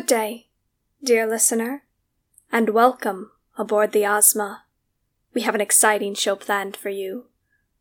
Good 0.00 0.06
day, 0.06 0.46
dear 1.04 1.26
listener, 1.26 1.84
and 2.50 2.70
welcome 2.70 3.32
aboard 3.58 3.92
the 3.92 4.06
Ozma. 4.06 4.64
We 5.34 5.42
have 5.42 5.54
an 5.54 5.60
exciting 5.60 6.14
show 6.14 6.36
planned 6.36 6.74
for 6.74 6.88
you. 6.88 7.26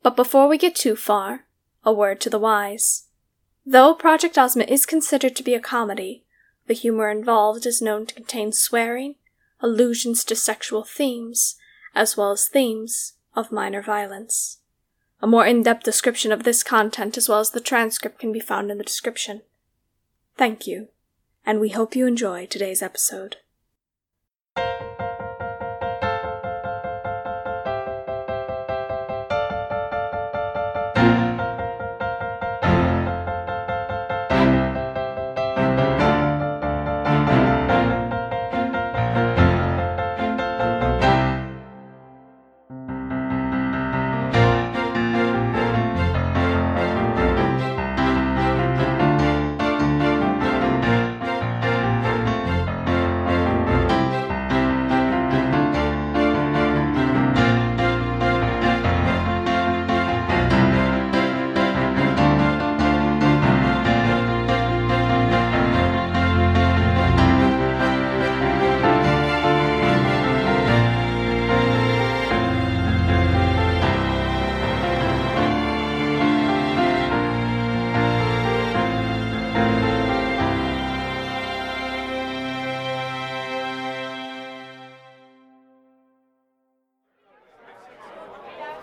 But 0.03 0.17
before 0.17 0.49
we 0.49 0.57
get 0.57 0.75
too 0.75 0.97
far, 0.97 1.45
a 1.85 1.93
word 1.93 2.19
to 2.19 2.29
the 2.29 2.37
wise. 2.37 3.05
Though 3.65 3.93
Project 3.93 4.37
Ozma 4.37 4.65
is 4.65 4.85
considered 4.85 5.33
to 5.37 5.43
be 5.43 5.53
a 5.53 5.61
comedy, 5.61 6.25
the 6.67 6.73
humor 6.73 7.09
involved 7.09 7.65
is 7.65 7.81
known 7.81 8.05
to 8.07 8.15
contain 8.15 8.51
swearing, 8.51 9.15
allusions 9.61 10.25
to 10.25 10.35
sexual 10.35 10.83
themes, 10.83 11.55
as 11.95 12.17
well 12.17 12.33
as 12.33 12.49
themes 12.49 13.13
of 13.33 13.49
minor 13.49 13.81
violence. 13.81 14.57
A 15.21 15.27
more 15.27 15.45
in 15.45 15.63
depth 15.63 15.83
description 15.83 16.33
of 16.33 16.43
this 16.43 16.63
content, 16.63 17.17
as 17.17 17.29
well 17.29 17.39
as 17.39 17.51
the 17.51 17.61
transcript, 17.61 18.19
can 18.19 18.33
be 18.33 18.41
found 18.41 18.69
in 18.69 18.77
the 18.77 18.83
description. 18.83 19.43
Thank 20.35 20.67
you, 20.67 20.89
and 21.45 21.59
we 21.59 21.69
hope 21.69 21.95
you 21.95 22.05
enjoy 22.05 22.45
today's 22.45 22.81
episode. 22.81 23.37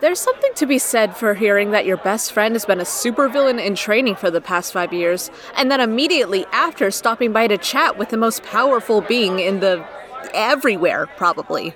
There's 0.07 0.21
something 0.21 0.53
to 0.55 0.65
be 0.65 0.79
said 0.79 1.17
for 1.17 1.33
hearing 1.33 1.71
that 1.71 1.85
your 1.85 1.97
best 1.97 2.31
friend 2.31 2.55
has 2.55 2.63
been 2.63 2.79
a 2.79 2.85
supervillain 2.85 3.61
in 3.61 3.75
training 3.75 4.15
for 4.15 4.31
the 4.31 4.39
past 4.39 4.71
five 4.71 4.93
years, 4.93 5.29
and 5.57 5.69
then 5.69 5.81
immediately 5.81 6.45
after 6.53 6.91
stopping 6.91 7.33
by 7.33 7.47
to 7.47 7.57
chat 7.57 7.97
with 7.97 8.07
the 8.07 8.15
most 8.15 8.41
powerful 8.41 9.01
being 9.01 9.39
in 9.39 9.59
the. 9.59 9.85
everywhere, 10.33 11.07
probably. 11.17 11.73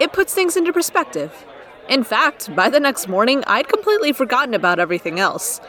It 0.00 0.12
puts 0.12 0.34
things 0.34 0.56
into 0.56 0.72
perspective. 0.72 1.46
In 1.88 2.02
fact, 2.02 2.52
by 2.56 2.68
the 2.68 2.80
next 2.80 3.06
morning, 3.06 3.44
I'd 3.46 3.68
completely 3.68 4.12
forgotten 4.12 4.54
about 4.54 4.80
everything 4.80 5.20
else. 5.20 5.60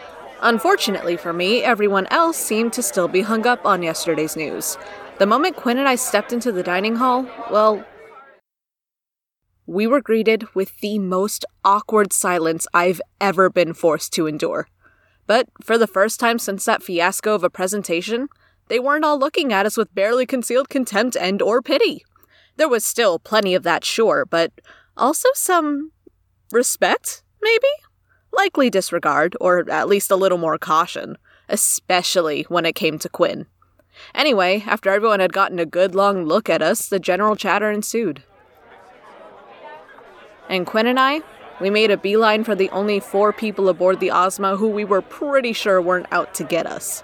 Unfortunately 0.42 1.16
for 1.16 1.32
me, 1.32 1.62
everyone 1.62 2.08
else 2.08 2.38
seemed 2.38 2.74
to 2.74 2.82
still 2.82 3.08
be 3.08 3.22
hung 3.22 3.46
up 3.46 3.64
on 3.68 3.84
yesterday's 3.84 4.36
news. 4.36 4.80
The 5.20 5.28
moment 5.28 5.58
Quinn 5.58 5.78
and 5.78 5.88
I 5.88 5.94
stepped 5.94 6.34
into 6.34 6.52
the 6.52 6.64
dining 6.64 6.96
hall, 6.96 7.28
well, 7.52 7.86
we 9.66 9.88
were 9.88 10.02
greeted 10.02 10.54
with 10.54 10.80
the 10.82 11.00
most 11.00 11.46
awkward 11.64 12.12
silence 12.12 12.68
I've 12.74 13.02
ever 13.22 13.50
been 13.50 13.74
forced 13.74 14.12
to 14.14 14.28
endure. 14.28 14.68
But 15.26 15.48
for 15.62 15.78
the 15.78 15.88
first 15.88 16.20
time 16.20 16.40
since 16.40 16.66
that 16.66 16.84
fiasco 16.84 17.34
of 17.34 17.44
a 17.44 17.50
presentation, 17.50 18.28
they 18.68 18.80
weren't 18.80 19.06
all 19.06 19.18
looking 19.18 19.54
at 19.54 19.66
us 19.66 19.78
with 19.78 19.96
barely 19.96 20.26
concealed 20.26 20.70
contempt 20.70 21.16
and 21.16 21.42
or 21.42 21.62
pity. 21.62 22.04
There 22.58 22.70
was 22.70 22.86
still 22.86 23.20
plenty 23.20 23.56
of 23.56 23.64
that, 23.64 23.86
sure, 23.86 24.26
but 24.26 24.52
also 24.98 25.30
some 25.34 25.92
respect, 26.52 27.24
maybe? 27.42 27.68
Likely 28.32 28.70
disregard, 28.70 29.36
or 29.40 29.70
at 29.70 29.88
least 29.88 30.12
a 30.12 30.16
little 30.16 30.38
more 30.38 30.58
caution, 30.58 31.18
especially 31.50 32.44
when 32.44 32.66
it 32.66 32.76
came 32.76 33.00
to 33.00 33.10
Quinn. 33.10 33.48
Anyway, 34.14 34.64
after 34.66 34.90
everyone 34.90 35.20
had 35.20 35.34
gotten 35.34 35.60
a 35.60 35.66
good 35.66 35.96
long 35.96 36.26
look 36.26 36.50
at 36.50 36.62
us, 36.62 36.88
the 36.88 37.00
general 37.00 37.36
chatter 37.36 37.72
ensued. 37.72 38.24
And 40.54 40.68
Quinn 40.68 40.86
and 40.86 41.00
I, 41.00 41.22
we 41.60 41.72
made 41.72 41.90
a 41.90 41.98
beeline 41.98 42.44
for 42.44 42.54
the 42.54 42.70
only 42.70 43.00
four 43.00 43.34
people 43.34 43.70
aboard 43.70 44.00
the 44.00 44.12
Ozma 44.12 44.58
who 44.58 44.68
we 44.68 44.86
were 44.86 45.02
pretty 45.02 45.52
sure 45.52 45.82
weren't 45.82 46.06
out 46.12 46.36
to 46.36 46.44
get 46.44 46.68
us. 46.68 47.04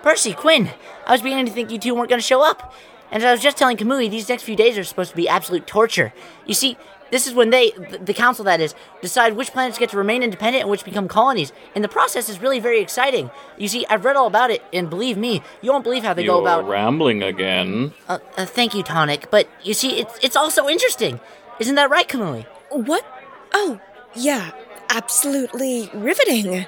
Percy, 0.00 0.32
Quinn, 0.32 0.70
I 1.06 1.12
was 1.12 1.20
beginning 1.20 1.44
to 1.44 1.52
think 1.52 1.70
you 1.70 1.78
two 1.78 1.94
weren't 1.94 2.08
going 2.08 2.18
to 2.18 2.26
show 2.26 2.40
up. 2.42 2.72
And 3.10 3.22
as 3.22 3.26
I 3.26 3.32
was 3.32 3.42
just 3.42 3.58
telling 3.58 3.76
Kamui, 3.76 4.10
these 4.10 4.26
next 4.26 4.44
few 4.44 4.56
days 4.56 4.78
are 4.78 4.84
supposed 4.84 5.10
to 5.10 5.16
be 5.16 5.28
absolute 5.28 5.66
torture. 5.66 6.14
You 6.46 6.54
see, 6.54 6.78
this 7.10 7.26
is 7.26 7.34
when 7.34 7.50
they, 7.50 7.70
the 8.00 8.14
council 8.14 8.44
that 8.46 8.60
is, 8.60 8.74
decide 9.00 9.34
which 9.34 9.52
planets 9.52 9.78
get 9.78 9.90
to 9.90 9.96
remain 9.96 10.22
independent 10.22 10.62
and 10.62 10.70
which 10.70 10.84
become 10.84 11.06
colonies. 11.08 11.52
And 11.74 11.84
the 11.84 11.88
process 11.88 12.28
is 12.28 12.40
really 12.40 12.58
very 12.58 12.80
exciting. 12.80 13.30
You 13.56 13.68
see, 13.68 13.86
I've 13.88 14.04
read 14.04 14.16
all 14.16 14.26
about 14.26 14.50
it, 14.50 14.62
and 14.72 14.90
believe 14.90 15.16
me, 15.16 15.42
you 15.62 15.70
won't 15.70 15.84
believe 15.84 16.02
how 16.02 16.14
they 16.14 16.24
You're 16.24 16.34
go 16.34 16.40
about. 16.40 16.66
rambling 16.66 17.22
again. 17.22 17.92
Uh, 18.08 18.18
uh, 18.36 18.44
thank 18.46 18.74
you, 18.74 18.82
Taunik. 18.82 19.30
But 19.30 19.48
you 19.62 19.72
see, 19.74 20.00
it's 20.00 20.18
it's 20.20 20.36
also 20.36 20.68
interesting. 20.68 21.20
Isn't 21.58 21.74
that 21.76 21.90
right, 21.90 22.08
Kamui? 22.08 22.46
What? 22.70 23.04
Oh, 23.52 23.80
yeah, 24.14 24.50
absolutely 24.90 25.90
riveting. 25.94 26.66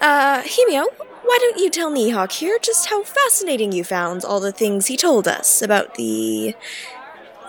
Uh, 0.00 0.42
Hemio, 0.42 0.86
why 1.22 1.38
don't 1.40 1.58
you 1.58 1.70
tell 1.70 1.90
Nihawk 1.90 2.32
here 2.32 2.58
just 2.60 2.88
how 2.88 3.02
fascinating 3.02 3.72
you 3.72 3.84
found 3.84 4.24
all 4.24 4.40
the 4.40 4.52
things 4.52 4.86
he 4.86 4.96
told 4.96 5.28
us 5.28 5.62
about 5.62 5.94
the. 5.94 6.54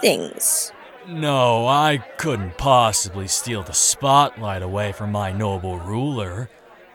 things? 0.02 0.72
No, 1.08 1.68
I 1.68 1.98
couldn't 2.18 2.58
possibly 2.58 3.28
steal 3.28 3.64
the 3.64 3.74
spotlight 3.74 4.62
away 4.62 4.92
from 4.94 5.12
my 5.12 5.32
noble 5.32 5.80
ruler. 5.80 6.50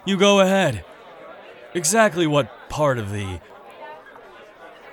You 0.06 0.16
go 0.16 0.40
ahead. 0.40 0.84
Exactly 1.74 2.26
what 2.26 2.70
part 2.70 2.98
of 2.98 3.10
the 3.10 3.40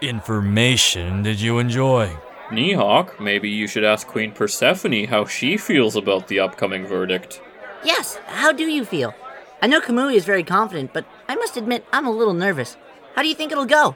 information 0.01 1.23
did 1.23 1.39
you 1.39 1.59
enjoy? 1.59 2.17
Nihawk, 2.49 3.19
maybe 3.19 3.49
you 3.49 3.67
should 3.67 3.83
ask 3.83 4.05
Queen 4.07 4.31
Persephone 4.31 5.05
how 5.05 5.25
she 5.25 5.57
feels 5.57 5.95
about 5.95 6.27
the 6.27 6.39
upcoming 6.39 6.85
verdict. 6.85 7.41
Yes, 7.83 8.17
how 8.27 8.51
do 8.51 8.65
you 8.65 8.85
feel? 8.85 9.13
I 9.61 9.67
know 9.67 9.81
Kamui 9.81 10.15
is 10.15 10.25
very 10.25 10.43
confident, 10.43 10.93
but 10.93 11.05
I 11.27 11.35
must 11.35 11.57
admit 11.57 11.85
I'm 11.91 12.05
a 12.05 12.11
little 12.11 12.33
nervous. 12.33 12.77
How 13.15 13.23
do 13.23 13.27
you 13.27 13.35
think 13.35 13.51
it'll 13.51 13.65
go? 13.65 13.95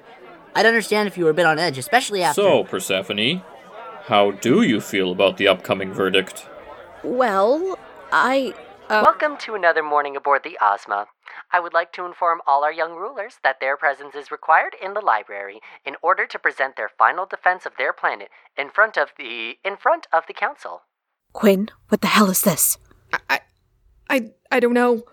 I'd 0.56 0.66
understand 0.66 1.08
if 1.08 1.18
you 1.18 1.26
were 1.26 1.30
a 1.30 1.34
bit 1.36 1.46
on 1.46 1.60
edge, 1.60 1.78
especially 1.78 2.24
after. 2.24 2.42
So, 2.42 2.64
Persephone, 2.64 3.44
how 4.06 4.32
do 4.32 4.64
you 4.64 4.82
feel 4.82 5.12
about 5.12 5.38
the 5.38 5.48
upcoming 5.48 5.94
verdict? 5.94 6.48
Well, 7.04 7.78
I. 8.12 8.54
Uh, 8.90 9.04
Welcome 9.06 9.38
to 9.46 9.54
another 9.54 9.84
morning 9.84 10.16
aboard 10.16 10.42
the 10.44 10.58
Ozma. 10.60 11.06
I 11.52 11.60
would 11.60 11.74
like 11.74 11.92
to 11.94 12.06
inform 12.06 12.42
all 12.46 12.64
our 12.64 12.72
young 12.72 12.96
rulers 12.96 13.36
that 13.44 13.60
their 13.60 13.76
presence 13.76 14.16
is 14.16 14.32
required 14.32 14.76
in 14.84 14.94
the 14.94 15.02
library 15.02 15.60
in 15.86 15.96
order 16.02 16.26
to 16.28 16.40
present 16.40 16.76
their 16.76 16.90
final 16.90 17.26
defense 17.26 17.66
of 17.66 17.74
their 17.78 17.94
planet 17.94 18.30
in 18.58 18.70
front 18.70 18.98
of 18.98 19.10
the 19.18 19.58
in 19.66 19.78
front 19.78 20.08
of 20.14 20.24
the 20.28 20.34
council. 20.34 20.84
Quinn, 21.34 21.70
what 21.90 22.02
the 22.02 22.08
hell 22.08 22.30
is 22.30 22.42
this? 22.42 22.78
I, 23.30 23.40
I, 24.10 24.32
I 24.52 24.60
don't 24.60 24.74
know. 24.74 25.04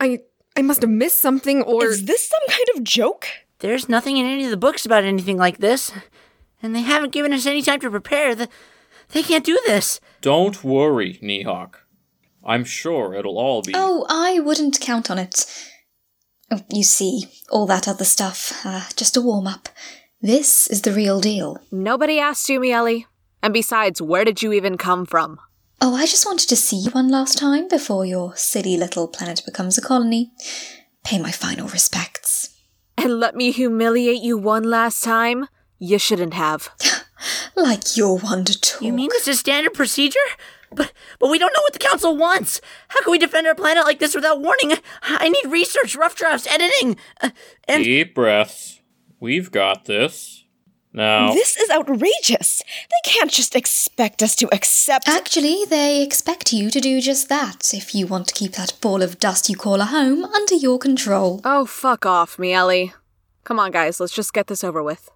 I, 0.00 0.20
I 0.56 0.62
must 0.62 0.82
have 0.82 0.90
missed 0.90 1.20
something, 1.20 1.62
or 1.62 1.84
Is 1.84 2.04
this 2.04 2.28
some 2.28 2.48
kind 2.48 2.68
of 2.74 2.84
joke? 2.84 3.26
There's 3.60 3.88
nothing 3.88 4.16
in 4.16 4.26
any 4.26 4.44
of 4.44 4.50
the 4.50 4.56
books 4.56 4.84
about 4.84 5.04
anything 5.04 5.36
like 5.36 5.58
this, 5.58 5.92
and 6.62 6.74
they 6.74 6.82
haven't 6.82 7.12
given 7.12 7.32
us 7.32 7.46
any 7.46 7.62
time 7.62 7.80
to 7.80 7.90
prepare. 7.90 8.34
The, 8.34 8.48
they 9.12 9.22
can't 9.22 9.44
do 9.44 9.58
this. 9.66 10.00
Don't 10.20 10.62
worry, 10.64 11.18
Nihawk. 11.22 11.76
I'm 12.44 12.64
sure 12.64 13.14
it'll 13.14 13.38
all 13.38 13.62
be. 13.62 13.72
Oh, 13.74 14.06
I 14.08 14.40
wouldn't 14.40 14.80
count 14.80 15.10
on 15.10 15.18
it. 15.18 15.46
Oh, 16.50 16.60
You 16.70 16.82
see, 16.82 17.24
all 17.50 17.66
that 17.66 17.88
other 17.88 18.04
stuff, 18.04 18.52
uh, 18.64 18.84
just 18.96 19.16
a 19.16 19.20
warm 19.20 19.46
up. 19.46 19.68
This 20.20 20.66
is 20.68 20.82
the 20.82 20.92
real 20.92 21.20
deal. 21.20 21.58
Nobody 21.70 22.18
asked 22.18 22.48
you, 22.48 22.60
Miele. 22.60 23.04
And 23.42 23.52
besides, 23.52 24.00
where 24.00 24.24
did 24.24 24.42
you 24.42 24.52
even 24.52 24.78
come 24.78 25.04
from? 25.04 25.38
Oh, 25.80 25.94
I 25.94 26.06
just 26.06 26.24
wanted 26.26 26.48
to 26.48 26.56
see 26.56 26.76
you 26.76 26.90
one 26.92 27.08
last 27.10 27.36
time 27.36 27.68
before 27.68 28.06
your 28.06 28.34
silly 28.36 28.76
little 28.76 29.08
planet 29.08 29.42
becomes 29.44 29.76
a 29.76 29.82
colony. 29.82 30.32
Pay 31.04 31.18
my 31.18 31.30
final 31.30 31.68
respects. 31.68 32.56
And 32.96 33.20
let 33.20 33.34
me 33.34 33.50
humiliate 33.50 34.22
you 34.22 34.38
one 34.38 34.62
last 34.64 35.02
time? 35.02 35.48
You 35.78 35.98
shouldn't 35.98 36.34
have. 36.34 36.70
Like 37.56 37.96
you're 37.96 38.18
one 38.18 38.44
to 38.44 38.60
talk. 38.60 38.82
You 38.82 38.92
mean 38.92 39.08
this 39.10 39.28
is 39.28 39.38
standard 39.38 39.74
procedure? 39.74 40.18
But 40.74 40.92
but 41.18 41.30
we 41.30 41.38
don't 41.38 41.52
know 41.52 41.62
what 41.62 41.72
the 41.72 41.78
council 41.78 42.16
wants. 42.16 42.60
How 42.88 43.02
can 43.02 43.10
we 43.10 43.18
defend 43.18 43.46
our 43.46 43.54
planet 43.54 43.84
like 43.84 43.98
this 43.98 44.14
without 44.14 44.40
warning? 44.40 44.72
I 45.02 45.28
need 45.28 45.50
research, 45.50 45.96
rough 45.96 46.16
drafts, 46.16 46.46
editing, 46.46 46.96
uh, 47.20 47.30
and 47.68 47.84
Deep 47.84 48.14
breaths. 48.14 48.80
We've 49.20 49.50
got 49.50 49.86
this. 49.86 50.44
Now, 50.96 51.32
This 51.32 51.56
is 51.56 51.70
outrageous. 51.70 52.62
They 52.88 53.10
can't 53.10 53.30
just 53.30 53.56
expect 53.56 54.22
us 54.22 54.36
to 54.36 54.54
accept. 54.54 55.08
Actually, 55.08 55.64
they 55.68 56.02
expect 56.02 56.52
you 56.52 56.70
to 56.70 56.80
do 56.80 57.00
just 57.00 57.28
that 57.28 57.74
if 57.74 57.96
you 57.96 58.06
want 58.06 58.28
to 58.28 58.34
keep 58.34 58.52
that 58.52 58.74
ball 58.80 59.02
of 59.02 59.18
dust 59.18 59.48
you 59.48 59.56
call 59.56 59.80
a 59.80 59.86
home 59.86 60.24
under 60.24 60.54
your 60.54 60.78
control. 60.78 61.40
Oh, 61.44 61.66
fuck 61.66 62.06
off, 62.06 62.38
Miele. 62.38 62.92
Come 63.42 63.58
on, 63.58 63.72
guys, 63.72 63.98
let's 63.98 64.14
just 64.14 64.32
get 64.32 64.46
this 64.46 64.62
over 64.62 64.84
with. 64.84 65.10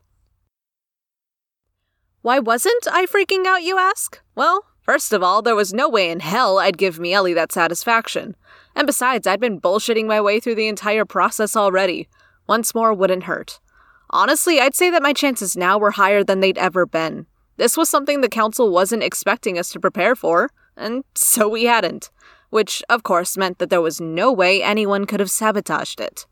Why 2.22 2.40
wasn't 2.40 2.88
I 2.90 3.06
freaking 3.06 3.46
out, 3.46 3.62
you 3.62 3.78
ask? 3.78 4.20
Well, 4.34 4.64
first 4.88 5.12
of 5.12 5.22
all, 5.22 5.42
there 5.42 5.54
was 5.54 5.74
no 5.74 5.86
way 5.86 6.10
in 6.10 6.20
hell 6.20 6.58
I'd 6.58 6.78
give 6.78 6.98
Miele 6.98 7.34
that 7.34 7.52
satisfaction. 7.52 8.34
And 8.74 8.86
besides, 8.86 9.26
I'd 9.26 9.38
been 9.38 9.60
bullshitting 9.60 10.06
my 10.06 10.18
way 10.18 10.40
through 10.40 10.54
the 10.54 10.66
entire 10.66 11.04
process 11.04 11.54
already. 11.54 12.08
Once 12.46 12.74
more 12.74 12.94
wouldn't 12.94 13.24
hurt. 13.24 13.60
Honestly, 14.08 14.58
I'd 14.58 14.74
say 14.74 14.88
that 14.88 15.02
my 15.02 15.12
chances 15.12 15.58
now 15.58 15.76
were 15.76 15.90
higher 15.90 16.24
than 16.24 16.40
they'd 16.40 16.56
ever 16.56 16.86
been. 16.86 17.26
This 17.58 17.76
was 17.76 17.90
something 17.90 18.22
the 18.22 18.30
council 18.30 18.72
wasn't 18.72 19.02
expecting 19.02 19.58
us 19.58 19.68
to 19.72 19.78
prepare 19.78 20.16
for, 20.16 20.48
and 20.74 21.04
so 21.14 21.50
we 21.50 21.64
hadn't. 21.64 22.08
Which, 22.48 22.82
of 22.88 23.02
course, 23.02 23.36
meant 23.36 23.58
that 23.58 23.68
there 23.68 23.82
was 23.82 24.00
no 24.00 24.32
way 24.32 24.62
anyone 24.62 25.04
could 25.04 25.20
have 25.20 25.30
sabotaged 25.30 26.00
it. 26.00 26.24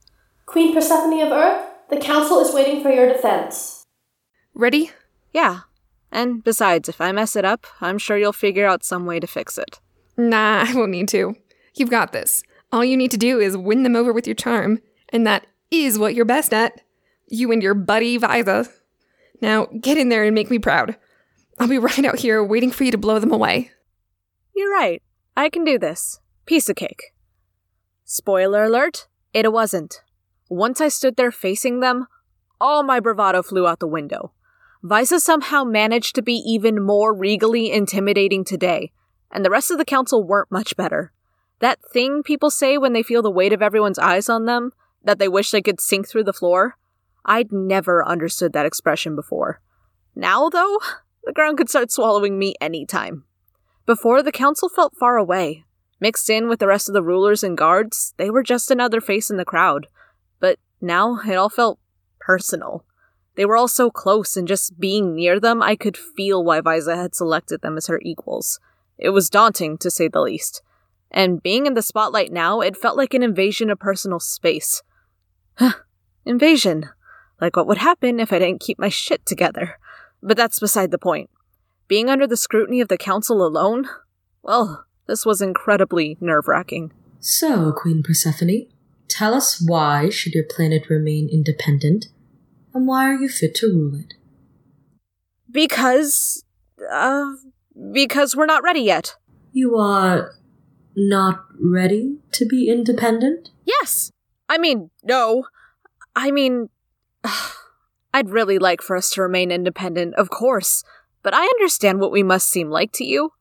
Queen 0.46 0.72
Persephone 0.72 1.20
of 1.20 1.30
Earth, 1.30 1.62
the 1.90 1.98
council 1.98 2.40
is 2.40 2.54
waiting 2.54 2.82
for 2.82 2.90
your 2.90 3.06
defense. 3.06 3.84
Ready? 4.54 4.92
Yeah. 5.34 5.60
And 6.12 6.42
besides, 6.42 6.88
if 6.88 7.00
I 7.00 7.12
mess 7.12 7.36
it 7.36 7.44
up, 7.44 7.66
I'm 7.80 7.98
sure 7.98 8.16
you'll 8.16 8.32
figure 8.32 8.66
out 8.66 8.84
some 8.84 9.06
way 9.06 9.20
to 9.20 9.26
fix 9.26 9.58
it. 9.58 9.80
Nah, 10.16 10.64
I 10.68 10.74
won't 10.74 10.90
need 10.90 11.08
to. 11.08 11.34
You've 11.74 11.90
got 11.90 12.12
this. 12.12 12.42
All 12.72 12.84
you 12.84 12.96
need 12.96 13.10
to 13.10 13.16
do 13.16 13.38
is 13.38 13.56
win 13.56 13.82
them 13.82 13.96
over 13.96 14.12
with 14.12 14.26
your 14.26 14.34
charm, 14.34 14.80
and 15.10 15.26
that 15.26 15.46
is 15.70 15.98
what 15.98 16.14
you're 16.14 16.24
best 16.24 16.52
at. 16.52 16.80
You 17.28 17.52
and 17.52 17.62
your 17.62 17.74
buddy 17.74 18.16
Visa. 18.16 18.68
Now, 19.40 19.66
get 19.80 19.98
in 19.98 20.08
there 20.08 20.24
and 20.24 20.34
make 20.34 20.50
me 20.50 20.58
proud. 20.58 20.96
I'll 21.58 21.68
be 21.68 21.78
right 21.78 22.04
out 22.04 22.20
here 22.20 22.42
waiting 22.42 22.70
for 22.70 22.84
you 22.84 22.90
to 22.90 22.98
blow 22.98 23.18
them 23.18 23.32
away. 23.32 23.70
You're 24.54 24.72
right. 24.72 25.02
I 25.36 25.50
can 25.50 25.64
do 25.64 25.78
this. 25.78 26.20
Piece 26.46 26.68
of 26.68 26.76
cake. 26.76 27.12
Spoiler 28.04 28.64
alert, 28.64 29.08
it 29.34 29.52
wasn't. 29.52 30.02
Once 30.48 30.80
I 30.80 30.88
stood 30.88 31.16
there 31.16 31.32
facing 31.32 31.80
them, 31.80 32.06
all 32.60 32.82
my 32.82 33.00
bravado 33.00 33.42
flew 33.42 33.66
out 33.66 33.80
the 33.80 33.86
window. 33.86 34.32
Visa 34.82 35.20
somehow 35.20 35.64
managed 35.64 36.14
to 36.14 36.22
be 36.22 36.34
even 36.34 36.82
more 36.82 37.14
regally 37.14 37.72
intimidating 37.72 38.44
today, 38.44 38.92
and 39.30 39.44
the 39.44 39.50
rest 39.50 39.70
of 39.70 39.78
the 39.78 39.84
council 39.84 40.22
weren't 40.22 40.50
much 40.50 40.76
better. 40.76 41.12
That 41.60 41.78
thing 41.92 42.22
people 42.22 42.50
say 42.50 42.76
when 42.76 42.92
they 42.92 43.02
feel 43.02 43.22
the 43.22 43.30
weight 43.30 43.52
of 43.52 43.62
everyone's 43.62 43.98
eyes 43.98 44.28
on 44.28 44.44
them, 44.44 44.72
that 45.02 45.18
they 45.18 45.28
wish 45.28 45.50
they 45.50 45.62
could 45.62 45.80
sink 45.80 46.08
through 46.08 46.24
the 46.24 46.32
floor, 46.32 46.76
I'd 47.24 47.52
never 47.52 48.06
understood 48.06 48.52
that 48.52 48.66
expression 48.66 49.16
before. 49.16 49.60
Now, 50.14 50.48
though, 50.48 50.78
the 51.24 51.32
ground 51.32 51.58
could 51.58 51.68
start 51.68 51.90
swallowing 51.90 52.38
me 52.38 52.54
anytime. 52.60 53.24
Before, 53.84 54.22
the 54.22 54.32
council 54.32 54.68
felt 54.68 54.96
far 54.96 55.16
away. 55.16 55.64
Mixed 56.00 56.28
in 56.28 56.48
with 56.48 56.58
the 56.58 56.66
rest 56.66 56.88
of 56.88 56.92
the 56.92 57.02
rulers 57.02 57.42
and 57.42 57.56
guards, 57.56 58.14
they 58.16 58.30
were 58.30 58.42
just 58.42 58.70
another 58.70 59.00
face 59.00 59.30
in 59.30 59.38
the 59.38 59.44
crowd. 59.44 59.86
But 60.40 60.58
now 60.80 61.18
it 61.26 61.34
all 61.34 61.48
felt 61.48 61.78
personal. 62.20 62.84
They 63.36 63.44
were 63.44 63.56
all 63.56 63.68
so 63.68 63.90
close, 63.90 64.36
and 64.36 64.48
just 64.48 64.80
being 64.80 65.14
near 65.14 65.38
them, 65.38 65.62
I 65.62 65.76
could 65.76 65.96
feel 65.96 66.42
why 66.42 66.60
Visa 66.60 66.96
had 66.96 67.14
selected 67.14 67.60
them 67.60 67.76
as 67.76 67.86
her 67.86 68.00
equals. 68.02 68.58
It 68.98 69.10
was 69.10 69.30
daunting, 69.30 69.76
to 69.78 69.90
say 69.90 70.08
the 70.08 70.22
least. 70.22 70.62
And 71.10 71.42
being 71.42 71.66
in 71.66 71.74
the 71.74 71.82
spotlight 71.82 72.32
now, 72.32 72.60
it 72.60 72.76
felt 72.76 72.96
like 72.96 73.14
an 73.14 73.22
invasion 73.22 73.70
of 73.70 73.78
personal 73.78 74.20
space. 74.20 74.82
invasion. 76.24 76.90
Like 77.40 77.56
what 77.56 77.66
would 77.66 77.78
happen 77.78 78.20
if 78.20 78.32
I 78.32 78.38
didn't 78.38 78.60
keep 78.60 78.78
my 78.78 78.88
shit 78.88 79.24
together. 79.26 79.78
But 80.22 80.36
that's 80.36 80.60
beside 80.60 80.90
the 80.90 80.98
point. 80.98 81.30
Being 81.88 82.08
under 82.08 82.26
the 82.26 82.36
scrutiny 82.36 82.80
of 82.80 82.88
the 82.88 82.98
council 82.98 83.46
alone? 83.46 83.88
Well, 84.42 84.86
this 85.06 85.24
was 85.24 85.40
incredibly 85.40 86.16
nerve 86.20 86.48
wracking. 86.48 86.92
So, 87.20 87.72
Queen 87.72 88.02
Persephone, 88.02 88.66
tell 89.08 89.34
us 89.34 89.62
why 89.64 90.10
should 90.10 90.34
your 90.34 90.44
planet 90.44 90.88
remain 90.90 91.28
independent, 91.30 92.06
and 92.76 92.86
why 92.86 93.08
are 93.08 93.14
you 93.14 93.28
fit 93.28 93.54
to 93.56 93.66
rule 93.68 93.94
it? 93.98 94.14
Because. 95.50 96.44
uh. 96.90 97.32
Because 97.92 98.34
we're 98.34 98.46
not 98.46 98.62
ready 98.62 98.80
yet. 98.80 99.16
You 99.52 99.76
are 99.76 100.32
not 100.96 101.44
ready 101.60 102.20
to 102.32 102.46
be 102.46 102.70
independent? 102.70 103.50
Yes! 103.66 104.10
I 104.48 104.56
mean, 104.58 104.90
no. 105.02 105.46
I 106.14 106.30
mean. 106.30 106.70
I'd 108.14 108.30
really 108.30 108.58
like 108.58 108.80
for 108.80 108.96
us 108.96 109.10
to 109.10 109.20
remain 109.20 109.50
independent, 109.50 110.14
of 110.14 110.30
course, 110.30 110.82
but 111.22 111.34
I 111.34 111.42
understand 111.42 112.00
what 112.00 112.10
we 112.10 112.22
must 112.22 112.48
seem 112.48 112.70
like 112.70 112.90
to 112.92 113.04
you. 113.04 113.32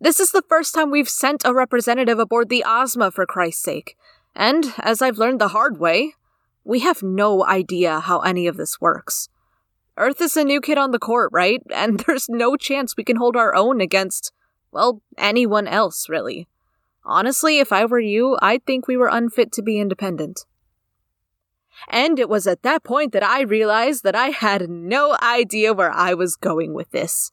This 0.00 0.18
is 0.18 0.32
the 0.32 0.42
first 0.48 0.74
time 0.74 0.90
we've 0.90 1.08
sent 1.08 1.44
a 1.44 1.54
representative 1.54 2.18
aboard 2.18 2.48
the 2.48 2.64
Ozma, 2.66 3.12
for 3.12 3.26
Christ's 3.26 3.62
sake. 3.62 3.96
And, 4.34 4.74
as 4.78 5.00
I've 5.00 5.18
learned 5.18 5.40
the 5.40 5.48
hard 5.48 5.78
way, 5.78 6.14
we 6.64 6.80
have 6.80 7.02
no 7.02 7.44
idea 7.44 8.00
how 8.00 8.20
any 8.20 8.46
of 8.46 8.56
this 8.56 8.80
works. 8.80 9.28
Earth 9.96 10.20
is 10.20 10.36
a 10.36 10.44
new 10.44 10.60
kid 10.60 10.78
on 10.78 10.90
the 10.90 10.98
court, 10.98 11.30
right? 11.32 11.62
And 11.74 12.00
there's 12.00 12.28
no 12.28 12.56
chance 12.56 12.96
we 12.96 13.04
can 13.04 13.16
hold 13.16 13.36
our 13.36 13.54
own 13.54 13.80
against, 13.80 14.32
well, 14.72 15.02
anyone 15.16 15.68
else, 15.68 16.08
really. 16.08 16.48
Honestly, 17.04 17.58
if 17.58 17.70
I 17.70 17.84
were 17.84 18.00
you, 18.00 18.38
I'd 18.40 18.64
think 18.64 18.88
we 18.88 18.96
were 18.96 19.08
unfit 19.08 19.52
to 19.52 19.62
be 19.62 19.78
independent. 19.78 20.46
And 21.88 22.18
it 22.18 22.28
was 22.28 22.46
at 22.46 22.62
that 22.62 22.82
point 22.82 23.12
that 23.12 23.22
I 23.22 23.42
realized 23.42 24.04
that 24.04 24.16
I 24.16 24.28
had 24.28 24.70
no 24.70 25.16
idea 25.22 25.74
where 25.74 25.90
I 25.90 26.14
was 26.14 26.36
going 26.36 26.72
with 26.72 26.90
this. 26.92 27.30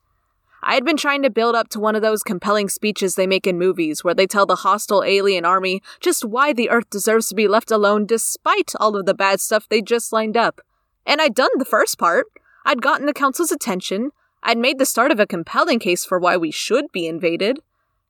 I 0.64 0.76
had 0.76 0.86
been 0.86 0.98
trying 0.98 1.24
to 1.24 1.30
build 1.30 1.56
up 1.56 1.70
to 1.70 1.80
one 1.80 1.96
of 1.96 2.02
those 2.02 2.22
compelling 2.22 2.70
speeches 2.70 3.16
they 3.16 3.26
make 3.26 3.48
in 3.48 3.58
movies 3.58 4.04
where 4.04 4.14
they 4.14 4.28
tell 4.28 4.46
the 4.46 4.58
hostile 4.58 5.04
alien 5.04 5.44
army 5.44 5.82
just 6.00 6.24
why 6.24 6.54
the 6.54 6.70
Earth 6.70 6.90
deserves 6.90 7.30
to 7.30 7.36
be 7.36 7.48
left 7.48 7.72
alone 7.72 8.06
despite 8.06 8.74
all 8.80 8.96
of 8.96 9.06
the 9.06 9.16
bad 9.16 9.40
stuff 9.40 9.68
they 9.68 9.82
just 9.82 10.14
lined 10.14 10.38
up. 10.38 10.62
And 11.06 11.20
I'd 11.20 11.34
done 11.34 11.50
the 11.56 11.66
first 11.66 11.98
part. 11.98 12.28
I'd 12.64 12.82
gotten 12.82 13.08
the 13.08 13.14
Council's 13.14 13.52
attention. 13.52 14.12
I'd 14.44 14.58
made 14.58 14.78
the 14.78 14.86
start 14.86 15.12
of 15.12 15.20
a 15.20 15.26
compelling 15.26 15.80
case 15.80 16.06
for 16.06 16.20
why 16.20 16.38
we 16.38 16.52
should 16.52 16.92
be 16.92 17.08
invaded. 17.08 17.60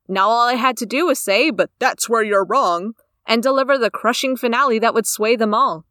Now 0.06 0.28
all 0.28 0.48
I 0.48 0.54
had 0.54 0.76
to 0.78 0.86
do 0.86 1.06
was 1.06 1.18
say, 1.18 1.50
but 1.50 1.70
that's 1.78 2.08
where 2.08 2.22
you're 2.22 2.44
wrong, 2.44 2.94
and 3.26 3.42
deliver 3.42 3.78
the 3.78 3.90
crushing 3.90 4.36
finale 4.36 4.78
that 4.78 4.94
would 4.94 5.06
sway 5.06 5.36
them 5.36 5.54
all. 5.54 5.86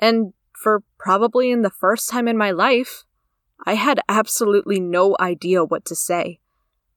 And 0.00 0.34
for 0.52 0.82
probably 0.98 1.50
in 1.50 1.62
the 1.62 1.70
first 1.70 2.10
time 2.10 2.28
in 2.28 2.36
my 2.36 2.50
life, 2.50 3.04
I 3.64 3.74
had 3.74 4.00
absolutely 4.08 4.80
no 4.80 5.16
idea 5.20 5.64
what 5.64 5.84
to 5.86 5.94
say. 5.94 6.40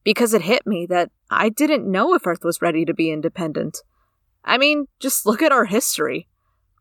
Because 0.04 0.34
it 0.34 0.44
hit 0.44 0.66
me 0.66 0.86
that 0.88 1.12
I 1.30 1.50
didn't 1.50 1.90
know 1.90 2.14
if 2.14 2.26
Earth 2.28 2.44
was 2.44 2.62
ready 2.62 2.86
to 2.86 2.94
be 2.94 3.12
independent. 3.12 3.80
I 4.44 4.58
mean, 4.58 4.86
just 5.00 5.26
look 5.26 5.42
at 5.42 5.52
our 5.52 5.66
history. 5.66 6.28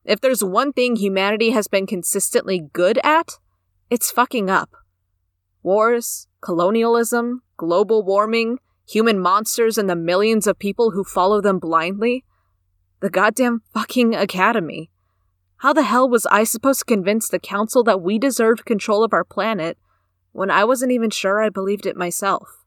If 0.04 0.20
there's 0.20 0.44
one 0.44 0.72
thing 0.72 0.96
humanity 0.96 1.50
has 1.50 1.66
been 1.66 1.86
consistently 1.86 2.68
good 2.72 2.98
at, 3.02 3.38
it's 3.88 4.10
fucking 4.10 4.50
up. 4.50 4.70
Wars, 5.62 6.28
colonialism, 6.42 7.42
global 7.56 8.04
warming, 8.04 8.58
human 8.86 9.18
monsters, 9.18 9.78
and 9.78 9.88
the 9.88 9.96
millions 9.96 10.46
of 10.46 10.58
people 10.58 10.90
who 10.90 11.04
follow 11.04 11.40
them 11.40 11.58
blindly. 11.58 12.24
The 13.00 13.08
goddamn 13.08 13.62
fucking 13.72 14.14
academy. 14.14 14.90
How 15.64 15.72
the 15.72 15.84
hell 15.84 16.06
was 16.06 16.26
I 16.26 16.44
supposed 16.44 16.80
to 16.80 16.84
convince 16.84 17.26
the 17.26 17.38
council 17.38 17.82
that 17.84 18.02
we 18.02 18.18
deserved 18.18 18.66
control 18.66 19.02
of 19.02 19.14
our 19.14 19.24
planet 19.24 19.78
when 20.32 20.50
I 20.50 20.62
wasn't 20.62 20.92
even 20.92 21.08
sure 21.08 21.42
I 21.42 21.48
believed 21.48 21.86
it 21.86 21.96
myself? 21.96 22.66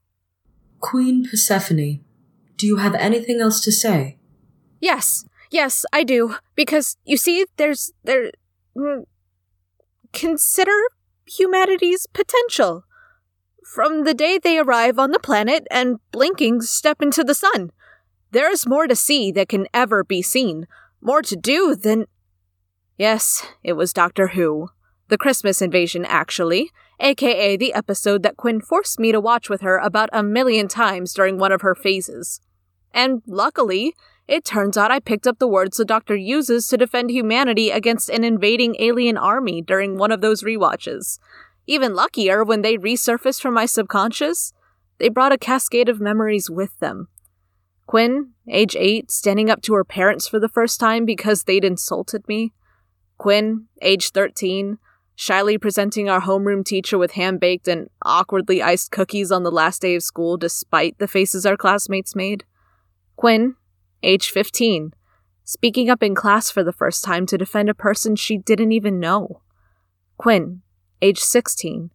Queen 0.79 1.23
Persephone, 1.23 2.03
do 2.55 2.65
you 2.65 2.77
have 2.77 2.95
anything 2.95 3.39
else 3.39 3.61
to 3.65 3.71
say? 3.71 4.17
Yes, 4.79 5.25
yes, 5.51 5.85
I 5.93 6.03
do. 6.03 6.37
Because, 6.55 6.97
you 7.05 7.17
see, 7.17 7.45
there's. 7.57 7.91
there. 8.03 8.31
mm, 8.75 9.03
Consider 10.11 10.73
humanity's 11.27 12.07
potential. 12.07 12.83
From 13.63 14.05
the 14.05 14.15
day 14.15 14.39
they 14.39 14.57
arrive 14.57 14.97
on 14.97 15.11
the 15.11 15.19
planet 15.19 15.67
and 15.69 15.99
blinking 16.11 16.61
step 16.61 17.03
into 17.03 17.23
the 17.23 17.35
sun, 17.35 17.69
there 18.31 18.51
is 18.51 18.65
more 18.65 18.87
to 18.87 18.95
see 18.95 19.31
that 19.33 19.49
can 19.49 19.67
ever 19.71 20.03
be 20.03 20.23
seen, 20.23 20.65
more 20.99 21.21
to 21.21 21.35
do 21.35 21.75
than. 21.75 22.07
Yes, 22.97 23.45
it 23.63 23.73
was 23.73 23.93
Doctor 23.93 24.29
Who. 24.29 24.69
The 25.09 25.17
Christmas 25.17 25.61
invasion, 25.61 26.03
actually, 26.05 26.71
aka 26.99 27.55
the 27.55 27.73
episode 27.73 28.23
that 28.23 28.37
Quinn 28.37 28.59
forced 28.59 28.99
me 28.99 29.11
to 29.11 29.21
watch 29.21 29.49
with 29.49 29.61
her 29.61 29.77
about 29.77 30.09
a 30.11 30.23
million 30.23 30.67
times 30.67 31.13
during 31.13 31.37
one 31.37 31.51
of 31.51 31.61
her 31.61 31.75
phases. 31.75 32.41
And 32.91 33.21
luckily, 33.27 33.93
it 34.27 34.43
turns 34.43 34.77
out 34.77 34.91
I 34.91 34.99
picked 34.99 35.27
up 35.27 35.37
the 35.37 35.47
words 35.47 35.77
the 35.77 35.85
Doctor 35.85 36.15
uses 36.15 36.67
to 36.67 36.77
defend 36.77 37.11
humanity 37.11 37.69
against 37.69 38.09
an 38.09 38.23
invading 38.23 38.75
alien 38.79 39.17
army 39.17 39.61
during 39.61 39.97
one 39.97 40.11
of 40.11 40.21
those 40.21 40.43
rewatches. 40.43 41.19
Even 41.67 41.95
luckier, 41.95 42.43
when 42.43 42.63
they 42.63 42.77
resurfaced 42.77 43.41
from 43.41 43.53
my 43.53 43.65
subconscious, 43.65 44.53
they 44.97 45.07
brought 45.07 45.31
a 45.31 45.37
cascade 45.37 45.87
of 45.87 46.01
memories 46.01 46.49
with 46.49 46.79
them. 46.79 47.09
Quinn, 47.85 48.31
age 48.49 48.75
8, 48.75 49.11
standing 49.11 49.49
up 49.49 49.61
to 49.61 49.73
her 49.75 49.85
parents 49.85 50.27
for 50.27 50.39
the 50.39 50.49
first 50.49 50.79
time 50.79 51.05
because 51.05 51.43
they'd 51.43 51.63
insulted 51.63 52.27
me. 52.27 52.53
Quinn, 53.17 53.67
age 53.81 54.11
13, 54.11 54.77
shyly 55.15 55.57
presenting 55.57 56.07
our 56.07 56.21
homeroom 56.21 56.63
teacher 56.63 56.97
with 56.97 57.13
hand 57.13 57.39
baked 57.39 57.67
and 57.67 57.89
awkwardly 58.03 58.61
iced 58.61 58.91
cookies 58.91 59.31
on 59.31 59.43
the 59.43 59.51
last 59.51 59.81
day 59.81 59.95
of 59.95 60.03
school 60.03 60.37
despite 60.37 60.97
the 60.99 61.07
faces 61.07 61.45
our 61.45 61.57
classmates 61.57 62.15
made. 62.15 62.43
Quinn, 63.15 63.55
age 64.03 64.29
15, 64.29 64.93
speaking 65.43 65.89
up 65.89 66.03
in 66.03 66.13
class 66.13 66.51
for 66.51 66.63
the 66.63 66.71
first 66.71 67.03
time 67.03 67.25
to 67.25 67.37
defend 67.37 67.69
a 67.69 67.73
person 67.73 68.15
she 68.15 68.37
didn't 68.37 68.71
even 68.71 68.99
know. 68.99 69.41
Quinn, 70.17 70.61
age 71.01 71.19
16, 71.19 71.89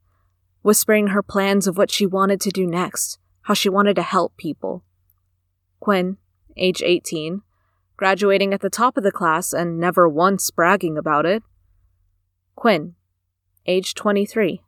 whispering 0.63 1.09
her 1.09 1.23
plans 1.23 1.69
of 1.69 1.79
what 1.79 1.91
she 1.91 2.07
wanted 2.07 2.41
to 2.41 2.51
do 2.51 2.67
next, 2.67 3.19
how 3.43 3.55
she 3.55 3.69
wanted 3.69 3.95
to 3.95 4.03
help 4.03 4.37
people. 4.37 4.83
Quinn, 5.79 6.17
age 6.57 6.83
18, 6.83 7.43
graduating 8.03 8.53
at 8.53 8.61
the 8.61 8.69
top 8.69 8.97
of 8.97 9.05
the 9.05 9.13
class 9.13 9.53
and 9.53 9.79
never 9.79 10.09
once 10.09 10.51
bragging 10.51 10.99
about 10.99 11.25
it. 11.25 11.41
Quinn, 12.57 12.97
age 13.65 13.95
23, 13.95 14.61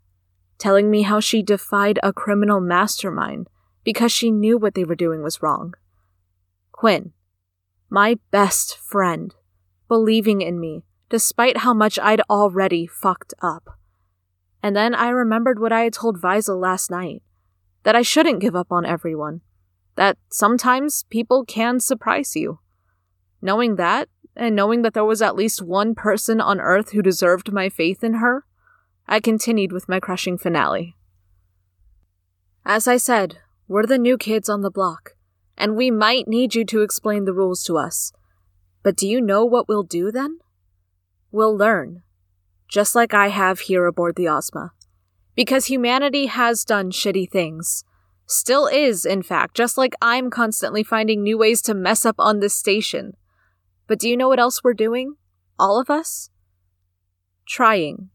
telling 0.57 0.89
me 0.89 1.03
how 1.03 1.19
she 1.19 1.43
defied 1.43 1.99
a 2.01 2.13
criminal 2.13 2.61
mastermind 2.61 3.49
because 3.83 4.13
she 4.13 4.31
knew 4.31 4.57
what 4.57 4.75
they 4.75 4.85
were 4.85 4.95
doing 4.95 5.21
was 5.21 5.43
wrong. 5.43 5.75
Quinn, 6.71 7.11
my 7.91 8.17
best 8.31 8.79
friend, 8.79 9.35
believing 9.89 10.41
in 10.41 10.61
me 10.61 10.85
despite 11.09 11.57
how 11.57 11.75
much 11.75 11.99
I'd 11.99 12.21
already 12.31 12.87
fucked 12.87 13.35
up. 13.43 13.81
And 14.63 14.77
then 14.77 14.95
I 14.95 15.09
remembered 15.09 15.59
what 15.59 15.73
I 15.73 15.83
had 15.83 15.95
told 15.95 16.23
Visa 16.23 16.55
last 16.55 16.89
night 16.89 17.21
that 17.83 17.97
I 17.97 18.03
shouldn't 18.03 18.41
give 18.41 18.55
up 18.55 18.71
on 18.71 18.87
everyone, 18.87 19.41
that 19.97 20.19
sometimes 20.31 21.03
people 21.11 21.45
can 21.45 21.81
surprise 21.81 22.37
you. 22.37 22.61
Knowing 23.45 23.77
that, 23.77 24.09
and 24.35 24.57
knowing 24.57 24.81
that 24.81 24.95
there 24.95 25.05
was 25.05 25.21
at 25.21 25.37
least 25.37 25.61
one 25.61 25.95
person 25.95 26.41
on 26.41 26.59
Earth 26.59 26.93
who 26.93 27.03
deserved 27.03 27.53
my 27.53 27.69
faith 27.69 28.03
in 28.03 28.15
her, 28.15 28.47
I 29.07 29.21
continued 29.21 29.71
with 29.71 29.87
my 29.87 30.01
crushing 30.01 30.39
finale. 30.39 30.97
As 32.65 32.89
I 32.89 32.97
said, 32.97 33.41
we're 33.69 33.85
the 33.85 33.99
new 33.99 34.17
kids 34.17 34.49
on 34.49 34.63
the 34.63 34.71
block, 34.71 35.11
and 35.59 35.77
we 35.77 35.91
might 35.91 36.27
need 36.27 36.55
you 36.55 36.65
to 36.65 36.81
explain 36.81 37.27
the 37.27 37.35
rules 37.35 37.63
to 37.65 37.77
us. 37.77 38.15
But 38.83 38.97
do 38.97 39.07
you 39.07 39.21
know 39.21 39.45
what 39.45 39.69
we'll 39.69 39.83
do 39.83 40.11
then? 40.11 40.39
We'll 41.31 41.55
learn, 41.55 42.03
just 42.67 42.95
like 42.95 43.13
I 43.13 43.29
have 43.29 43.61
here 43.61 43.85
aboard 43.85 44.17
the 44.17 44.27
Ozma. 44.27 44.73
Because 45.35 45.67
humanity 45.67 46.27
has 46.27 46.65
done 46.65 46.91
shitty 46.91 47.31
things. 47.31 47.85
Still 48.27 48.67
is, 48.69 49.05
in 49.05 49.23
fact, 49.23 49.55
just 49.55 49.77
like 49.77 49.93
I'm 50.01 50.31
constantly 50.31 50.83
finding 50.83 51.23
new 51.23 51.37
ways 51.37 51.61
to 51.63 51.75
mess 51.75 52.07
up 52.07 52.17
on 52.19 52.41
this 52.41 52.55
station. 52.55 53.19
But 53.87 53.99
do 53.99 54.09
you 54.09 54.17
know 54.17 54.29
what 54.29 54.41
else 54.41 54.63
we're 54.63 54.75
doing? 54.75 55.17
All 55.59 55.81
of 55.81 55.91
us? 55.91 56.31
Trying. 57.47 58.11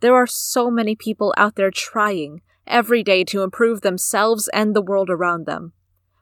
There 0.00 0.14
are 0.14 0.26
so 0.26 0.70
many 0.70 0.94
people 0.94 1.34
out 1.36 1.56
there 1.56 1.70
trying 1.70 2.42
every 2.66 3.02
day 3.02 3.24
to 3.24 3.42
improve 3.42 3.80
themselves 3.80 4.48
and 4.48 4.74
the 4.74 4.82
world 4.82 5.10
around 5.10 5.46
them. 5.46 5.72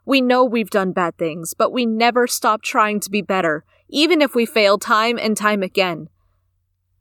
We 0.05 0.21
know 0.21 0.45
we've 0.45 0.71
done 0.71 0.93
bad 0.93 1.19
things, 1.19 1.53
but 1.53 1.73
we 1.73 1.85
never 1.85 2.27
stop 2.27 2.63
trying 2.63 3.01
to 3.01 3.11
be 3.11 3.23
better, 3.23 3.65
even 3.89 4.23
if 4.23 4.35
we 4.35 4.47
fail 4.47 4.79
time 4.79 5.19
and 5.19 5.37
time 5.37 5.63
again. 5.63 6.09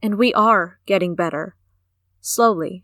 And 0.01 0.15
we 0.15 0.33
are 0.33 0.79
getting 0.85 1.15
better. 1.15 1.55
Slowly. 2.19 2.83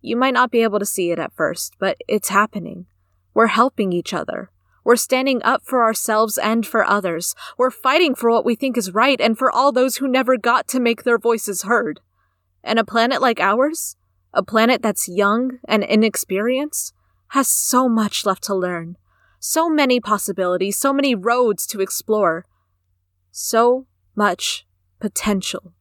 You 0.00 0.16
might 0.16 0.34
not 0.34 0.50
be 0.50 0.62
able 0.62 0.78
to 0.78 0.86
see 0.86 1.10
it 1.10 1.18
at 1.18 1.36
first, 1.36 1.74
but 1.78 1.98
it's 2.08 2.30
happening. 2.30 2.86
We're 3.34 3.48
helping 3.48 3.92
each 3.92 4.14
other. 4.14 4.50
We're 4.84 4.96
standing 4.96 5.42
up 5.42 5.62
for 5.64 5.82
ourselves 5.82 6.38
and 6.38 6.66
for 6.66 6.84
others. 6.84 7.34
We're 7.56 7.70
fighting 7.70 8.14
for 8.14 8.30
what 8.30 8.44
we 8.44 8.54
think 8.54 8.76
is 8.76 8.94
right 8.94 9.20
and 9.20 9.38
for 9.38 9.50
all 9.50 9.72
those 9.72 9.96
who 9.96 10.08
never 10.08 10.36
got 10.36 10.66
to 10.68 10.80
make 10.80 11.04
their 11.04 11.18
voices 11.18 11.62
heard. 11.62 12.00
And 12.64 12.78
a 12.78 12.84
planet 12.84 13.20
like 13.20 13.40
ours, 13.40 13.96
a 14.32 14.42
planet 14.42 14.82
that's 14.82 15.08
young 15.08 15.58
and 15.68 15.84
inexperienced, 15.84 16.94
has 17.28 17.48
so 17.48 17.88
much 17.88 18.26
left 18.26 18.42
to 18.44 18.54
learn. 18.54 18.96
So 19.38 19.68
many 19.68 20.00
possibilities, 20.00 20.76
so 20.76 20.92
many 20.92 21.14
roads 21.14 21.66
to 21.68 21.80
explore. 21.80 22.44
So 23.30 23.86
much 24.14 24.66
potential. 25.00 25.74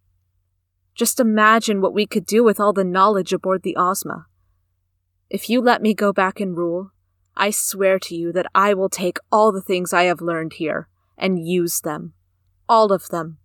Just 0.96 1.20
imagine 1.20 1.82
what 1.82 1.94
we 1.94 2.06
could 2.06 2.26
do 2.26 2.44
with 2.44 2.60
all 2.60 2.74
the 2.74 2.84
knowledge 2.84 3.34
aboard 3.34 3.64
the 3.64 3.76
Ozma. 3.76 4.28
If 5.30 5.50
you 5.50 5.62
let 5.62 5.82
me 5.82 5.94
go 5.94 6.12
back 6.12 6.40
and 6.40 6.58
rule, 6.58 6.92
I 7.36 7.52
swear 7.52 8.00
to 8.00 8.16
you 8.16 8.32
that 8.34 8.48
I 8.54 8.74
will 8.74 8.90
take 8.90 9.18
all 9.32 9.52
the 9.52 9.62
things 9.62 9.94
I 9.94 10.04
have 10.04 10.22
learned 10.22 10.54
here 10.54 10.88
and 11.18 11.46
use 11.46 11.82
them, 11.82 12.14
all 12.68 12.92
of 12.92 13.08
them, 13.10 13.38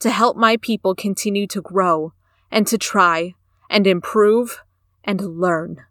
to 0.00 0.10
help 0.10 0.36
my 0.36 0.56
people 0.56 0.94
continue 0.94 1.46
to 1.48 1.60
grow 1.60 2.12
and 2.50 2.66
to 2.66 2.78
try 2.78 3.34
and 3.68 3.86
improve 3.86 4.62
and 5.04 5.38
learn. 5.38 5.84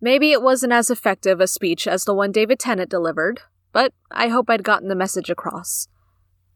Maybe 0.00 0.32
it 0.32 0.42
wasn't 0.42 0.72
as 0.72 0.90
effective 0.90 1.40
a 1.40 1.46
speech 1.46 1.86
as 1.86 2.04
the 2.04 2.14
one 2.14 2.32
David 2.32 2.58
Tennant 2.58 2.90
delivered, 2.90 3.40
but 3.72 3.92
I 4.10 4.28
hope 4.28 4.48
I'd 4.48 4.64
gotten 4.64 4.88
the 4.88 4.94
message 4.94 5.28
across. 5.28 5.88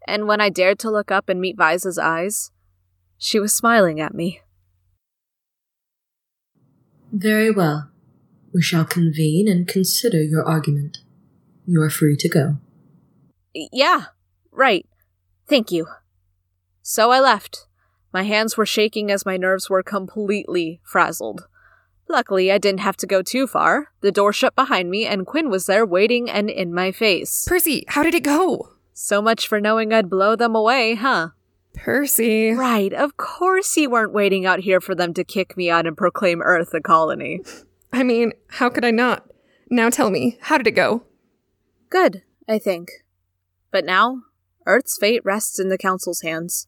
And 0.07 0.27
when 0.27 0.41
I 0.41 0.49
dared 0.49 0.79
to 0.81 0.91
look 0.91 1.11
up 1.11 1.29
and 1.29 1.41
meet 1.41 1.59
Visa's 1.59 1.99
eyes, 1.99 2.51
she 3.19 3.39
was 3.39 3.55
smiling 3.55 4.01
at 4.01 4.15
me. 4.15 4.41
Very 7.13 7.51
well. 7.51 7.91
We 8.55 8.63
shall 8.63 8.85
convene 8.85 9.49
and 9.49 9.67
consider 9.67 10.23
your 10.23 10.45
argument. 10.45 10.99
You 11.67 11.83
are 11.83 11.91
free 11.91 12.17
to 12.17 12.29
go. 12.29 12.57
Yeah, 13.53 14.05
right. 14.53 14.87
Thank 15.49 15.73
you. 15.73 15.87
So 16.81 17.11
I 17.11 17.19
left. 17.19 17.67
My 18.13 18.23
hands 18.23 18.57
were 18.57 18.65
shaking 18.65 19.11
as 19.11 19.27
my 19.27 19.37
nerves 19.37 19.69
were 19.69 19.83
completely 19.83 20.81
frazzled. 20.85 21.49
Luckily, 22.09 22.53
I 22.53 22.59
didn't 22.59 22.81
have 22.81 22.97
to 22.99 23.07
go 23.07 23.23
too 23.23 23.49
far. 23.49 23.89
The 24.03 24.13
door 24.13 24.33
shut 24.33 24.55
behind 24.55 24.89
me, 24.89 25.05
and 25.05 25.27
Quinn 25.27 25.51
was 25.51 25.67
there 25.67 25.85
waiting 25.85 26.31
and 26.31 26.49
in 26.49 26.73
my 26.73 26.93
face. 26.93 27.47
Percy, 27.49 27.85
how 27.89 28.05
did 28.05 28.15
it 28.15 28.23
go? 28.23 28.69
So 28.93 29.21
much 29.21 29.49
for 29.49 29.61
knowing 29.61 29.93
I'd 29.93 30.09
blow 30.09 30.37
them 30.37 30.55
away, 30.55 30.95
huh? 30.95 31.31
Percy. 31.75 32.53
Right, 32.53 32.93
of 32.93 33.17
course 33.17 33.77
you 33.77 33.91
weren't 33.91 34.13
waiting 34.13 34.47
out 34.47 34.61
here 34.61 34.81
for 34.81 34.95
them 34.95 35.13
to 35.15 35.25
kick 35.25 35.57
me 35.57 35.69
out 35.71 35.87
and 35.87 35.97
proclaim 35.97 36.41
Earth 36.41 36.73
a 36.73 36.81
colony. 36.81 37.41
I 37.95 38.03
mean, 38.03 38.33
how 38.49 38.71
could 38.71 38.85
I 38.85 38.91
not? 38.91 39.25
Now 39.71 39.89
tell 39.89 40.11
me, 40.11 40.37
how 40.41 40.59
did 40.59 40.67
it 40.67 40.73
go? 40.73 41.05
Good, 41.91 42.23
I 42.49 42.59
think. 42.59 42.89
But 43.71 43.85
now, 43.85 44.23
Earth's 44.67 44.99
fate 44.99 45.25
rests 45.25 45.61
in 45.61 45.69
the 45.69 45.79
Council's 45.79 46.23
hands. 46.23 46.67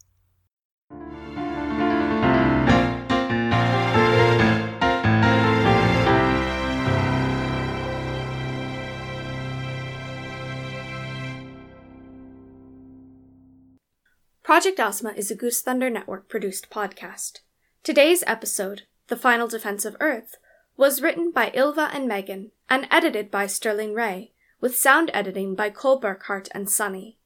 Project 14.44 14.78
Ozma 14.78 15.12
is 15.16 15.32
a 15.32 15.34
Goose 15.34 15.60
Thunder 15.60 15.90
Network 15.90 16.28
produced 16.28 16.70
podcast. 16.70 17.40
Today's 17.82 18.22
episode, 18.28 18.82
The 19.08 19.16
Final 19.16 19.48
Defense 19.48 19.84
of 19.84 19.96
Earth, 19.98 20.36
was 20.76 21.00
written 21.00 21.30
by 21.30 21.50
Ilva 21.50 21.90
and 21.92 22.06
Megan 22.06 22.50
and 22.68 22.86
edited 22.90 23.30
by 23.30 23.46
Sterling 23.46 23.94
Ray, 23.94 24.32
with 24.60 24.76
sound 24.76 25.10
editing 25.14 25.54
by 25.54 25.70
Cole 25.70 26.00
Burkhart 26.00 26.48
and 26.52 26.68
Sonny. 26.68 27.18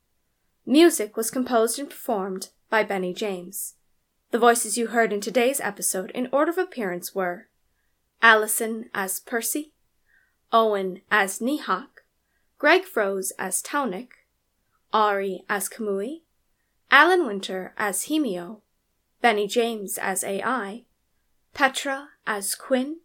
Music 0.67 1.17
was 1.17 1.31
composed 1.31 1.79
and 1.79 1.91
performed 1.91 2.51
by 2.69 2.85
Benny 2.85 3.13
James. 3.13 3.75
The 4.31 4.39
voices 4.39 4.79
you 4.79 4.89
heard 4.89 5.13
in 5.13 5.21
today's 5.21 5.61
episode 5.61 6.11
in 6.13 6.29
order 6.33 6.51
of 6.51 6.59
appearance 6.59 7.15
were 7.15 7.49
Allison 8.23 8.89
as 8.95 9.19
Percy, 9.19 9.73
Owen 10.53 11.01
as 11.11 11.41
Nihak, 11.41 11.89
Greg 12.59 12.83
Froese 12.85 13.33
as 13.39 13.63
Taunik, 13.63 14.11
Ari 14.93 15.45
as 15.49 15.69
Kamui, 15.69 16.23
Alan 16.91 17.27
Winter 17.27 17.73
as 17.77 18.05
Hemio, 18.05 18.61
Benny 19.21 19.47
James 19.47 19.99
as 19.99 20.23
AI, 20.23 20.85
Petra 21.55 22.11
as 22.27 22.55
Quinn, 22.55 22.99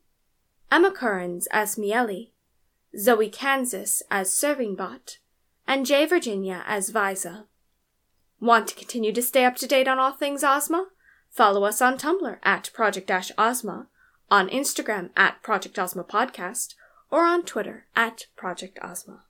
Emma 0.72 0.92
Currens 0.92 1.48
as 1.52 1.78
Miele, 1.78 2.28
Zoe 2.98 3.30
Kansas 3.30 4.02
as 4.10 4.34
Serving 4.34 4.76
Bot, 4.76 5.20
and 5.68 5.86
Jay 5.86 6.06
Virginia 6.06 6.64
as 6.66 6.90
Visa. 6.90 7.46
Want 8.40 8.68
to 8.70 8.76
continue 8.76 9.12
to 9.12 9.22
stay 9.22 9.46
up 9.46 9.56
to 9.58 9.68
date 9.68 9.88
on 9.88 10.00
all 10.00 10.12
things 10.12 10.44
Ozma? 10.44 10.88
Follow 11.30 11.66
us 11.66 11.82
on 11.82 11.98
Tumblr 11.98 12.38
at 12.44 12.72
Project 12.74 13.12
Ozma, 13.38 13.88
on 14.32 14.50
Instagram 14.50 15.10
at 15.18 15.44
Project 15.44 15.78
Ozma 15.78 16.04
Podcast, 16.04 16.76
or 17.12 17.26
on 17.26 17.44
Twitter 17.44 17.88
at 17.96 18.28
Project 18.36 18.80
Ozma. 18.82 19.25